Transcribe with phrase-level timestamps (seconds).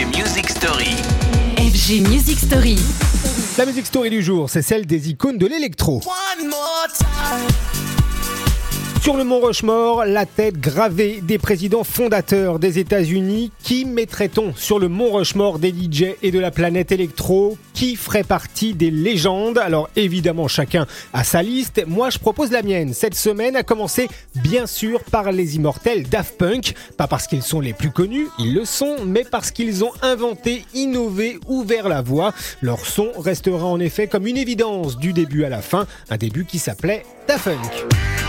[0.00, 0.96] FG Music Story.
[1.58, 2.78] FG Music Story.
[3.58, 6.00] La musique story du jour, c'est celle des icônes de l'électro.
[9.00, 13.50] Sur le mont Rushmore, la tête gravée des présidents fondateurs des États-Unis.
[13.62, 17.56] Qui mettrait-on sur le mont Rushmore des DJ et de la planète électro?
[17.72, 19.56] Qui ferait partie des légendes?
[19.56, 21.82] Alors évidemment, chacun a sa liste.
[21.86, 22.92] Moi, je propose la mienne.
[22.92, 26.74] Cette semaine a commencé bien sûr par les immortels Daft Punk.
[26.98, 30.66] Pas parce qu'ils sont les plus connus, ils le sont, mais parce qu'ils ont inventé,
[30.74, 32.34] innové, ouvert la voie.
[32.60, 35.86] Leur son restera en effet comme une évidence du début à la fin.
[36.10, 38.19] Un début qui s'appelait Daft Punk.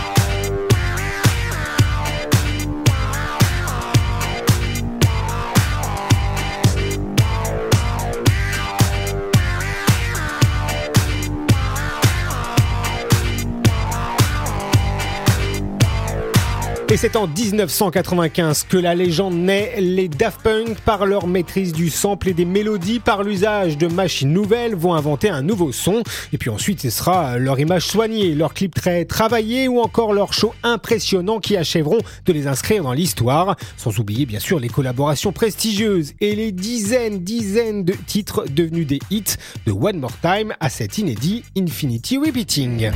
[16.92, 19.80] Et c'est en 1995 que la légende naît.
[19.80, 24.30] Les Daft Punk, par leur maîtrise du sample et des mélodies, par l'usage de machines
[24.30, 26.02] nouvelles, vont inventer un nouveau son.
[26.34, 30.34] Et puis ensuite, ce sera leur image soignée, leur clip très travaillé ou encore leur
[30.34, 33.56] show impressionnant qui achèveront de les inscrire dans l'histoire.
[33.78, 38.98] Sans oublier bien sûr les collaborations prestigieuses et les dizaines, dizaines de titres devenus des
[39.10, 42.90] hits de One More Time à cet inédit Infinity Repeating.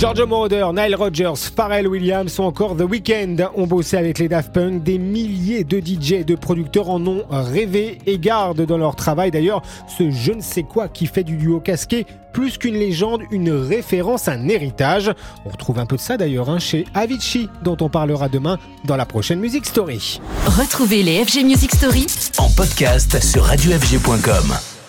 [0.00, 4.50] Giorgio Moroder, Nile Rodgers, Pharrell Williams ou encore The Weeknd ont bossé avec les Daft
[4.50, 4.82] Punk.
[4.82, 9.30] Des milliers de DJ et de producteurs en ont rêvé et gardent dans leur travail
[9.30, 9.60] d'ailleurs
[9.98, 14.26] ce je ne sais quoi qui fait du duo casqué plus qu'une légende, une référence,
[14.26, 15.12] un héritage.
[15.44, 18.56] On retrouve un peu de ça d'ailleurs hein, chez Avicii dont on parlera demain
[18.86, 20.18] dans la prochaine Music Story.
[20.46, 22.06] Retrouvez les FG Music Story
[22.38, 24.79] En podcast sur radiofg.com.